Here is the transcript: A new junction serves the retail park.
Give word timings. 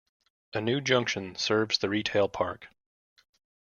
A 0.55 0.61
new 0.61 0.81
junction 0.81 1.35
serves 1.35 1.77
the 1.77 1.87
retail 1.87 2.27
park. 2.27 2.69